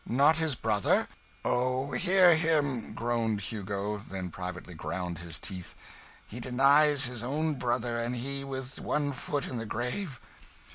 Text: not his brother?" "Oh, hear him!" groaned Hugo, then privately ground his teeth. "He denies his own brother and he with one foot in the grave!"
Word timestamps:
not 0.03 0.37
his 0.37 0.55
brother?" 0.55 1.07
"Oh, 1.45 1.91
hear 1.91 2.33
him!" 2.35 2.93
groaned 2.95 3.39
Hugo, 3.39 3.99
then 4.09 4.31
privately 4.31 4.73
ground 4.73 5.19
his 5.19 5.37
teeth. 5.37 5.75
"He 6.25 6.39
denies 6.39 7.05
his 7.05 7.23
own 7.23 7.53
brother 7.53 7.99
and 7.99 8.15
he 8.15 8.43
with 8.43 8.79
one 8.79 9.11
foot 9.11 9.45
in 9.45 9.57
the 9.59 9.65
grave!" 9.67 10.19